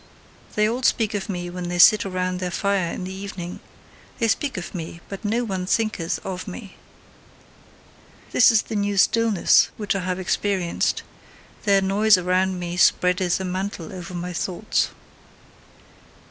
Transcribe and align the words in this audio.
They 0.55 0.67
all 0.67 0.81
speak 0.81 1.13
of 1.13 1.29
me 1.29 1.47
when 1.51 1.69
they 1.69 1.77
sit 1.77 2.07
around 2.07 2.39
their 2.39 2.49
fire 2.49 2.91
in 2.91 3.03
the 3.03 3.13
evening 3.13 3.59
they 4.17 4.27
speak 4.27 4.57
of 4.57 4.73
me, 4.73 4.99
but 5.09 5.23
no 5.23 5.43
one 5.43 5.67
thinketh 5.67 6.17
of 6.25 6.47
me! 6.47 6.75
This 8.31 8.49
is 8.49 8.63
the 8.63 8.75
new 8.75 8.97
stillness 8.97 9.69
which 9.77 9.95
I 9.95 9.99
have 9.99 10.17
experienced: 10.17 11.03
their 11.65 11.83
noise 11.83 12.17
around 12.17 12.57
me 12.57 12.77
spreadeth 12.77 13.39
a 13.39 13.45
mantle 13.45 13.93
over 13.93 14.15
my 14.15 14.33
thoughts. 14.33 14.89